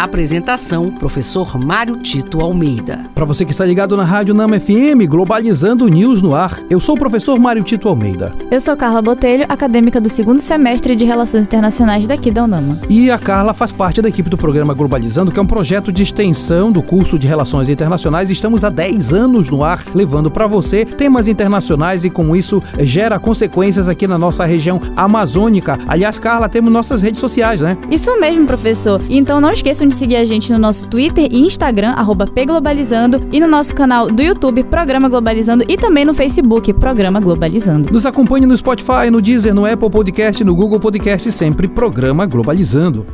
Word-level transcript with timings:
Apresentação: 0.00 0.90
Professor 0.90 1.62
Mário 1.62 1.98
Tito 1.98 2.40
Almeida. 2.40 3.04
Para 3.14 3.26
você 3.26 3.44
que 3.44 3.52
está 3.52 3.66
ligado 3.66 3.98
na 3.98 4.02
Rádio 4.02 4.32
Nama 4.32 4.58
FM, 4.58 5.06
Globalizando 5.06 5.86
News 5.88 6.22
no 6.22 6.34
ar, 6.34 6.58
eu 6.70 6.80
sou 6.80 6.94
o 6.94 6.98
professor 6.98 7.38
Mário 7.38 7.62
Tito 7.62 7.86
Almeida. 7.86 8.32
Eu 8.50 8.62
sou 8.62 8.74
Carla 8.78 9.02
Botelho, 9.02 9.44
acadêmica 9.46 10.00
do 10.00 10.08
segundo 10.08 10.40
semestre 10.40 10.96
de 10.96 11.04
Relações 11.04 11.44
Internacionais 11.44 12.06
daqui 12.06 12.30
da 12.30 12.44
UNAMA. 12.44 12.78
E 12.88 13.10
a 13.10 13.18
Carla 13.18 13.52
faz 13.52 13.72
parte 13.72 14.00
da 14.00 14.08
equipe 14.08 14.30
do 14.30 14.38
programa 14.38 14.72
Globalizando, 14.72 15.30
que 15.30 15.38
é 15.38 15.42
um 15.42 15.46
projeto 15.46 15.92
de 15.92 16.02
extensão 16.02 16.72
do 16.72 16.82
curso 16.82 17.18
de 17.18 17.26
Relações 17.26 17.68
Internacionais. 17.68 18.30
Estamos 18.30 18.64
há 18.64 18.70
10 18.70 19.12
anos 19.12 19.50
no 19.50 19.62
ar, 19.62 19.84
levando 19.94 20.30
para 20.30 20.46
você 20.46 20.86
temas 20.86 21.28
internacionais 21.28 22.06
e 22.06 22.10
como 22.10 22.34
isso 22.34 22.62
gera 22.78 23.18
consequências 23.18 23.86
aqui 23.86 24.06
na 24.06 24.16
nossa 24.16 24.46
região 24.46 24.80
amazônica. 24.96 25.76
Aliás, 25.86 26.18
Carla, 26.18 26.48
temos 26.48 26.72
nossas 26.72 27.02
redes 27.02 27.20
sociais, 27.20 27.60
né? 27.60 27.76
Isso 27.90 28.18
mesmo, 28.18 28.46
professor. 28.46 28.98
Então 29.10 29.42
não 29.42 29.50
esqueçam 29.50 29.89
seguir 29.94 30.16
a 30.16 30.24
gente 30.24 30.52
no 30.52 30.58
nosso 30.58 30.88
Twitter 30.88 31.28
e 31.30 31.40
Instagram, 31.40 31.94
pglobalizando, 32.34 33.20
e 33.32 33.40
no 33.40 33.48
nosso 33.48 33.74
canal 33.74 34.10
do 34.10 34.22
YouTube, 34.22 34.64
Programa 34.64 35.08
Globalizando, 35.08 35.64
e 35.68 35.76
também 35.76 36.04
no 36.04 36.14
Facebook, 36.14 36.72
Programa 36.74 37.20
Globalizando. 37.20 37.92
Nos 37.92 38.06
acompanhe 38.06 38.46
no 38.46 38.56
Spotify, 38.56 39.10
no 39.10 39.20
Deezer, 39.20 39.54
no 39.54 39.66
Apple 39.66 39.90
Podcast, 39.90 40.42
no 40.44 40.54
Google 40.54 40.80
Podcast, 40.80 41.30
sempre 41.32 41.68
Programa 41.68 42.26
Globalizando. 42.26 43.06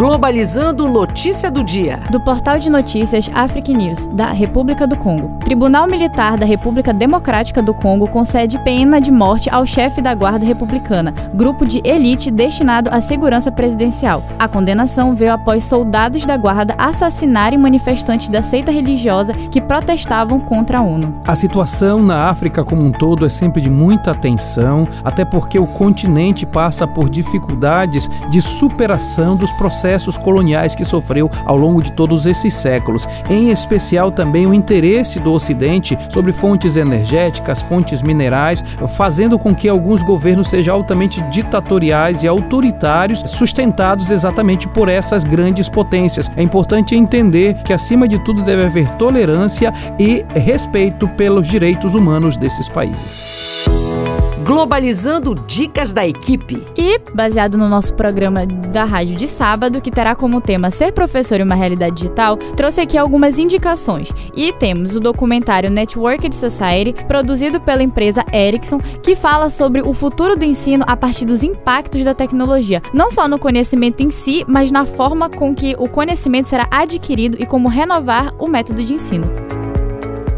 Globalizando 0.00 0.88
notícia 0.88 1.50
do 1.50 1.62
dia. 1.62 1.98
Do 2.10 2.18
portal 2.18 2.58
de 2.58 2.70
notícias 2.70 3.28
Africa 3.34 3.70
News, 3.70 4.06
da 4.06 4.32
República 4.32 4.86
do 4.86 4.96
Congo. 4.96 5.36
Tribunal 5.44 5.86
Militar 5.86 6.38
da 6.38 6.46
República 6.46 6.90
Democrática 6.90 7.62
do 7.62 7.74
Congo 7.74 8.08
concede 8.08 8.58
pena 8.60 8.98
de 8.98 9.10
morte 9.10 9.50
ao 9.50 9.66
chefe 9.66 10.00
da 10.00 10.14
Guarda 10.14 10.46
Republicana, 10.46 11.12
grupo 11.34 11.66
de 11.66 11.82
elite 11.84 12.30
destinado 12.30 12.88
à 12.88 13.02
segurança 13.02 13.52
presidencial. 13.52 14.22
A 14.38 14.48
condenação 14.48 15.14
veio 15.14 15.34
após 15.34 15.64
soldados 15.64 16.24
da 16.24 16.34
Guarda 16.34 16.74
assassinarem 16.78 17.58
manifestantes 17.58 18.30
da 18.30 18.40
seita 18.40 18.72
religiosa 18.72 19.34
que 19.34 19.60
protestavam 19.60 20.40
contra 20.40 20.78
a 20.78 20.82
ONU. 20.82 21.20
A 21.26 21.36
situação 21.36 22.02
na 22.02 22.30
África 22.30 22.64
como 22.64 22.82
um 22.82 22.90
todo 22.90 23.26
é 23.26 23.28
sempre 23.28 23.60
de 23.60 23.68
muita 23.68 24.12
atenção, 24.12 24.88
até 25.04 25.26
porque 25.26 25.58
o 25.58 25.66
continente 25.66 26.46
passa 26.46 26.86
por 26.86 27.10
dificuldades 27.10 28.08
de 28.30 28.40
superação 28.40 29.36
dos 29.36 29.52
processos 29.52 29.89
processos 29.90 30.16
coloniais 30.16 30.76
que 30.76 30.84
sofreu 30.84 31.28
ao 31.44 31.56
longo 31.56 31.82
de 31.82 31.90
todos 31.90 32.24
esses 32.24 32.54
séculos, 32.54 33.06
em 33.28 33.50
especial 33.50 34.12
também 34.12 34.46
o 34.46 34.54
interesse 34.54 35.18
do 35.18 35.32
Ocidente 35.32 35.98
sobre 36.08 36.30
fontes 36.30 36.76
energéticas, 36.76 37.60
fontes 37.60 38.00
minerais, 38.00 38.62
fazendo 38.96 39.36
com 39.36 39.52
que 39.52 39.68
alguns 39.68 40.02
governos 40.02 40.48
sejam 40.48 40.76
altamente 40.76 41.20
ditatoriais 41.22 42.22
e 42.22 42.28
autoritários, 42.28 43.18
sustentados 43.26 44.12
exatamente 44.12 44.68
por 44.68 44.88
essas 44.88 45.24
grandes 45.24 45.68
potências. 45.68 46.30
É 46.36 46.42
importante 46.42 46.94
entender 46.94 47.54
que, 47.64 47.72
acima 47.72 48.06
de 48.06 48.18
tudo, 48.20 48.42
deve 48.42 48.64
haver 48.64 48.88
tolerância 48.92 49.72
e 49.98 50.24
respeito 50.38 51.08
pelos 51.08 51.48
direitos 51.48 51.94
humanos 51.94 52.36
desses 52.36 52.68
países. 52.68 53.24
Globalizando 54.50 55.36
Dicas 55.46 55.92
da 55.92 56.04
Equipe. 56.04 56.60
E, 56.76 56.98
baseado 57.14 57.56
no 57.56 57.68
nosso 57.68 57.94
programa 57.94 58.44
da 58.44 58.82
rádio 58.82 59.14
de 59.14 59.28
sábado, 59.28 59.80
que 59.80 59.92
terá 59.92 60.16
como 60.16 60.40
tema 60.40 60.72
Ser 60.72 60.90
Professor 60.90 61.38
em 61.38 61.44
uma 61.44 61.54
Realidade 61.54 61.94
Digital, 61.94 62.36
trouxe 62.56 62.80
aqui 62.80 62.98
algumas 62.98 63.38
indicações. 63.38 64.12
E 64.34 64.52
temos 64.52 64.96
o 64.96 65.00
documentário 65.00 65.70
Networked 65.70 66.34
Society, 66.34 66.92
produzido 67.06 67.60
pela 67.60 67.84
empresa 67.84 68.26
Ericsson, 68.32 68.80
que 69.00 69.14
fala 69.14 69.50
sobre 69.50 69.82
o 69.82 69.92
futuro 69.92 70.34
do 70.34 70.44
ensino 70.44 70.84
a 70.88 70.96
partir 70.96 71.26
dos 71.26 71.44
impactos 71.44 72.02
da 72.02 72.12
tecnologia, 72.12 72.82
não 72.92 73.08
só 73.08 73.28
no 73.28 73.38
conhecimento 73.38 74.02
em 74.02 74.10
si, 74.10 74.44
mas 74.48 74.72
na 74.72 74.84
forma 74.84 75.30
com 75.30 75.54
que 75.54 75.76
o 75.78 75.88
conhecimento 75.88 76.48
será 76.48 76.66
adquirido 76.72 77.36
e 77.38 77.46
como 77.46 77.68
renovar 77.68 78.34
o 78.36 78.48
método 78.48 78.82
de 78.82 78.94
ensino. 78.94 79.39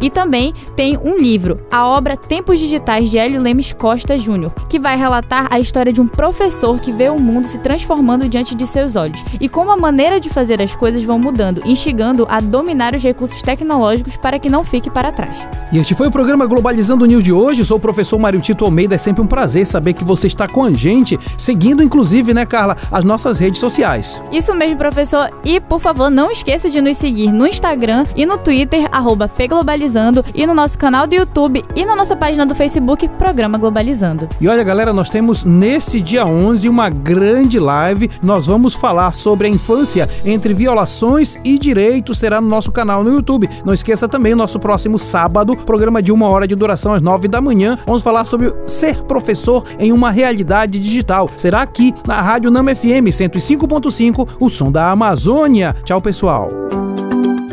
E 0.00 0.08
também 0.08 0.54
tem 0.74 0.98
um 1.02 1.16
livro, 1.16 1.60
a 1.70 1.86
obra 1.86 2.16
Tempos 2.16 2.58
Digitais 2.58 3.10
de 3.10 3.18
Hélio 3.18 3.40
Lemes 3.40 3.72
Costa 3.72 4.16
Júnior, 4.16 4.52
que 4.68 4.78
vai 4.78 4.96
relatar 4.96 5.46
a 5.50 5.60
história 5.60 5.92
de 5.92 6.00
um 6.00 6.06
professor 6.06 6.80
que 6.80 6.90
vê 6.90 7.10
o 7.10 7.18
mundo 7.18 7.46
se 7.46 7.58
transformando 7.58 8.28
diante 8.28 8.54
de 8.54 8.66
seus 8.66 8.96
olhos 8.96 9.22
e 9.38 9.48
como 9.48 9.70
a 9.70 9.76
maneira 9.76 10.18
de 10.18 10.30
fazer 10.30 10.62
as 10.62 10.74
coisas 10.74 11.02
vão 11.02 11.18
mudando, 11.18 11.60
instigando 11.66 12.26
a 12.30 12.40
dominar 12.40 12.94
os 12.94 13.02
recursos 13.02 13.42
tecnológicos 13.42 14.16
para 14.16 14.38
que 14.38 14.48
não 14.48 14.64
fique 14.64 14.88
para 14.88 15.12
trás. 15.12 15.46
E 15.72 15.78
este 15.78 15.94
foi 15.94 16.08
o 16.08 16.10
programa 16.10 16.46
Globalizando 16.46 17.04
News 17.04 17.22
de 17.22 17.32
hoje. 17.32 17.64
Sou 17.64 17.76
o 17.76 17.80
professor 17.80 18.18
Mário 18.18 18.40
Tito 18.40 18.64
Almeida. 18.64 18.94
É 18.94 18.98
sempre 18.98 19.22
um 19.22 19.26
prazer 19.26 19.66
saber 19.66 19.92
que 19.92 20.04
você 20.04 20.26
está 20.26 20.48
com 20.48 20.64
a 20.64 20.72
gente, 20.72 21.18
seguindo 21.36 21.82
inclusive, 21.82 22.32
né, 22.32 22.46
Carla, 22.46 22.76
as 22.90 23.04
nossas 23.04 23.38
redes 23.38 23.60
sociais. 23.60 24.22
Isso 24.32 24.54
mesmo, 24.54 24.78
professor. 24.78 25.30
E 25.44 25.60
por 25.60 25.80
favor, 25.80 26.10
não 26.10 26.30
esqueça 26.30 26.70
de 26.70 26.80
nos 26.80 26.96
seguir 26.96 27.32
no 27.32 27.46
Instagram 27.46 28.04
e 28.16 28.24
no 28.24 28.38
Twitter, 28.38 28.88
pglobalizando 29.36 29.89
Globalizando 29.90 30.24
e 30.34 30.46
no 30.46 30.54
nosso 30.54 30.78
canal 30.78 31.06
do 31.06 31.14
YouTube 31.14 31.64
e 31.74 31.84
na 31.84 31.96
nossa 31.96 32.14
página 32.14 32.46
do 32.46 32.54
Facebook, 32.54 33.08
Programa 33.08 33.58
Globalizando. 33.58 34.28
E 34.40 34.46
olha, 34.46 34.62
galera, 34.62 34.92
nós 34.92 35.10
temos 35.10 35.44
nesse 35.44 36.00
dia 36.00 36.24
11 36.24 36.68
uma 36.68 36.88
grande 36.88 37.58
live. 37.58 38.08
Nós 38.22 38.46
vamos 38.46 38.74
falar 38.74 39.12
sobre 39.12 39.48
a 39.48 39.50
infância 39.50 40.08
entre 40.24 40.54
violações 40.54 41.36
e 41.44 41.58
direitos. 41.58 42.18
Será 42.18 42.40
no 42.40 42.48
nosso 42.48 42.70
canal 42.70 43.02
no 43.02 43.10
YouTube. 43.10 43.50
Não 43.64 43.74
esqueça 43.74 44.08
também 44.08 44.32
o 44.32 44.36
nosso 44.36 44.60
próximo 44.60 44.96
sábado, 44.96 45.56
programa 45.56 46.00
de 46.00 46.12
uma 46.12 46.28
hora 46.28 46.46
de 46.46 46.54
duração 46.54 46.94
às 46.94 47.02
nove 47.02 47.26
da 47.26 47.40
manhã. 47.40 47.76
Vamos 47.84 48.02
falar 48.02 48.24
sobre 48.24 48.52
ser 48.66 49.02
professor 49.02 49.64
em 49.78 49.92
uma 49.92 50.10
realidade 50.10 50.78
digital. 50.78 51.28
Será 51.36 51.62
aqui 51.62 51.92
na 52.06 52.20
Rádio 52.20 52.50
Nama 52.50 52.74
FM 52.74 53.10
105.5, 53.10 54.28
o 54.38 54.48
som 54.48 54.70
da 54.70 54.90
Amazônia. 54.90 55.74
Tchau, 55.84 56.00
pessoal. 56.00 56.48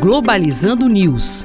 Globalizando 0.00 0.88
News 0.88 1.44